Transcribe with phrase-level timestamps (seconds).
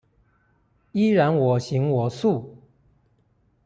[0.93, 2.57] 依然我行我素